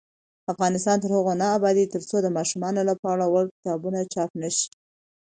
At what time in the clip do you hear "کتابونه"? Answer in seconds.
3.55-3.99